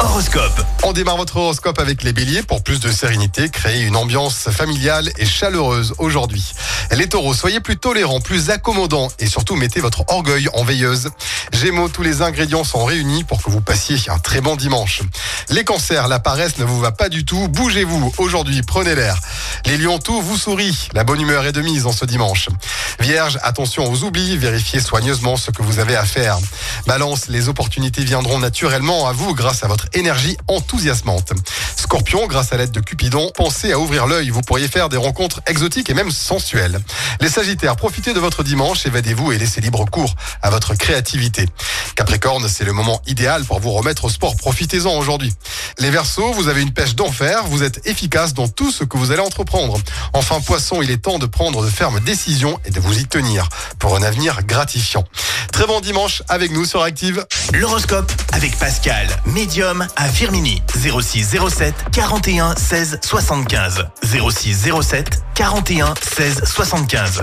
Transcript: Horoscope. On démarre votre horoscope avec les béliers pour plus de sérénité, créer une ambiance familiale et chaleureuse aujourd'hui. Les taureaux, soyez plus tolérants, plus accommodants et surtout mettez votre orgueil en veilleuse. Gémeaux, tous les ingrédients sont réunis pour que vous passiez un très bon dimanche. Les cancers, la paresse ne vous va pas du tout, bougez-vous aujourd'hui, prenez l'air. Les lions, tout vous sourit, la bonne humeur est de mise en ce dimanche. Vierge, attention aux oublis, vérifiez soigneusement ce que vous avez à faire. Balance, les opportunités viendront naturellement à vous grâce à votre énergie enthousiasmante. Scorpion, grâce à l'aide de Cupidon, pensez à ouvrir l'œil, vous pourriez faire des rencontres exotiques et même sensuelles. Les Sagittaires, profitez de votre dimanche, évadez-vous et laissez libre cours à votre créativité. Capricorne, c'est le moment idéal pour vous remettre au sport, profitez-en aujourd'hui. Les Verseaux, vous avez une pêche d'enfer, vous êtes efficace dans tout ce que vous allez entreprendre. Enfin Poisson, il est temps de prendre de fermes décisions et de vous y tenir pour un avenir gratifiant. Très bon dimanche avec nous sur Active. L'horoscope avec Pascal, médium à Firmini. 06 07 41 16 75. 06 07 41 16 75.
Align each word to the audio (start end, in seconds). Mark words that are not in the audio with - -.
Horoscope. 0.00 0.62
On 0.82 0.92
démarre 0.92 1.16
votre 1.16 1.36
horoscope 1.38 1.78
avec 1.78 2.02
les 2.02 2.12
béliers 2.12 2.42
pour 2.42 2.62
plus 2.62 2.80
de 2.80 2.90
sérénité, 2.90 3.48
créer 3.48 3.82
une 3.82 3.96
ambiance 3.96 4.50
familiale 4.50 5.10
et 5.16 5.24
chaleureuse 5.24 5.94
aujourd'hui. 5.96 6.52
Les 6.90 7.08
taureaux, 7.08 7.32
soyez 7.32 7.60
plus 7.60 7.78
tolérants, 7.78 8.20
plus 8.20 8.50
accommodants 8.50 9.08
et 9.18 9.26
surtout 9.26 9.56
mettez 9.56 9.80
votre 9.80 10.04
orgueil 10.08 10.48
en 10.52 10.64
veilleuse. 10.64 11.08
Gémeaux, 11.52 11.88
tous 11.88 12.02
les 12.02 12.20
ingrédients 12.20 12.64
sont 12.64 12.84
réunis 12.84 13.24
pour 13.24 13.42
que 13.42 13.50
vous 13.50 13.62
passiez 13.62 13.96
un 14.08 14.18
très 14.18 14.42
bon 14.42 14.54
dimanche. 14.54 15.00
Les 15.50 15.64
cancers, 15.64 16.08
la 16.08 16.18
paresse 16.18 16.58
ne 16.58 16.64
vous 16.64 16.78
va 16.78 16.92
pas 16.92 17.08
du 17.08 17.24
tout, 17.24 17.48
bougez-vous 17.48 18.12
aujourd'hui, 18.18 18.60
prenez 18.62 18.94
l'air. 18.94 19.18
Les 19.64 19.78
lions, 19.78 19.98
tout 19.98 20.20
vous 20.20 20.36
sourit, 20.36 20.88
la 20.92 21.04
bonne 21.04 21.20
humeur 21.20 21.46
est 21.46 21.52
de 21.52 21.62
mise 21.62 21.86
en 21.86 21.92
ce 21.92 22.04
dimanche. 22.04 22.48
Vierge, 23.00 23.38
attention 23.42 23.90
aux 23.90 24.04
oublis, 24.04 24.36
vérifiez 24.36 24.80
soigneusement 24.80 25.38
ce 25.38 25.50
que 25.50 25.62
vous 25.62 25.78
avez 25.78 25.96
à 25.96 26.04
faire. 26.04 26.38
Balance, 26.86 27.28
les 27.28 27.48
opportunités 27.48 28.04
viendront 28.04 28.38
naturellement 28.38 29.08
à 29.08 29.12
vous 29.12 29.34
grâce 29.34 29.64
à 29.64 29.68
votre 29.68 29.86
énergie 29.94 30.36
enthousiasmante. 30.48 31.32
Scorpion, 31.76 32.26
grâce 32.26 32.52
à 32.52 32.58
l'aide 32.58 32.70
de 32.70 32.80
Cupidon, 32.80 33.30
pensez 33.34 33.72
à 33.72 33.78
ouvrir 33.78 34.06
l'œil, 34.06 34.28
vous 34.28 34.42
pourriez 34.42 34.68
faire 34.68 34.90
des 34.90 34.98
rencontres 34.98 35.40
exotiques 35.46 35.88
et 35.88 35.94
même 35.94 36.10
sensuelles. 36.10 36.78
Les 37.22 37.30
Sagittaires, 37.30 37.76
profitez 37.76 38.12
de 38.12 38.20
votre 38.20 38.42
dimanche, 38.42 38.84
évadez-vous 38.84 39.32
et 39.32 39.38
laissez 39.38 39.62
libre 39.62 39.86
cours 39.86 40.14
à 40.42 40.50
votre 40.50 40.74
créativité. 40.74 41.48
Capricorne, 41.98 42.48
c'est 42.48 42.62
le 42.62 42.72
moment 42.72 43.02
idéal 43.08 43.44
pour 43.44 43.58
vous 43.58 43.72
remettre 43.72 44.04
au 44.04 44.08
sport, 44.08 44.36
profitez-en 44.36 44.96
aujourd'hui. 44.96 45.34
Les 45.80 45.90
Verseaux, 45.90 46.30
vous 46.32 46.46
avez 46.46 46.62
une 46.62 46.70
pêche 46.70 46.94
d'enfer, 46.94 47.42
vous 47.46 47.64
êtes 47.64 47.84
efficace 47.88 48.34
dans 48.34 48.46
tout 48.46 48.70
ce 48.70 48.84
que 48.84 48.96
vous 48.96 49.10
allez 49.10 49.20
entreprendre. 49.20 49.76
Enfin 50.12 50.40
Poisson, 50.40 50.80
il 50.80 50.92
est 50.92 50.98
temps 50.98 51.18
de 51.18 51.26
prendre 51.26 51.60
de 51.60 51.68
fermes 51.68 51.98
décisions 51.98 52.60
et 52.64 52.70
de 52.70 52.78
vous 52.78 53.00
y 53.00 53.06
tenir 53.06 53.48
pour 53.80 53.96
un 53.96 54.04
avenir 54.04 54.44
gratifiant. 54.44 55.02
Très 55.50 55.66
bon 55.66 55.80
dimanche 55.80 56.22
avec 56.28 56.52
nous 56.52 56.64
sur 56.64 56.82
Active. 56.82 57.26
L'horoscope 57.52 58.12
avec 58.30 58.56
Pascal, 58.58 59.08
médium 59.26 59.84
à 59.96 60.08
Firmini. 60.08 60.62
06 60.76 61.36
07 61.48 61.74
41 61.90 62.54
16 62.54 63.00
75. 63.02 63.86
06 64.04 64.68
07 64.82 65.20
41 65.34 65.94
16 66.16 66.44
75. 66.44 67.22